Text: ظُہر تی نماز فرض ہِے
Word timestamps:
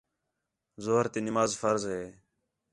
ظُہر 0.83 1.05
تی 1.13 1.19
نماز 1.27 1.49
فرض 1.61 1.83
ہِے 1.93 2.03